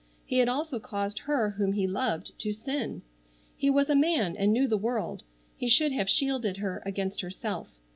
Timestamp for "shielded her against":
6.09-7.21